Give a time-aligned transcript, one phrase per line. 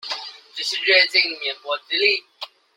[0.55, 2.23] 只是略盡棉薄之力